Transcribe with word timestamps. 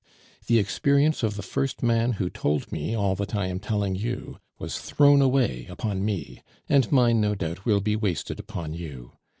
The 0.47 0.57
experience 0.57 1.21
of 1.21 1.35
the 1.35 1.43
first 1.43 1.83
man 1.83 2.13
who 2.13 2.31
told 2.31 2.71
me 2.71 2.95
all 2.95 3.13
that 3.17 3.35
I 3.35 3.45
am 3.45 3.59
telling 3.59 3.93
you 3.95 4.39
was 4.57 4.79
thrown 4.79 5.21
away 5.21 5.67
upon 5.69 6.03
me, 6.03 6.41
and 6.67 6.91
mine 6.91 7.21
no 7.21 7.35
doubt 7.35 7.65
will 7.65 7.81
be 7.81 7.95
wasted 7.95 8.39
upon 8.39 8.73
you. 8.73 9.11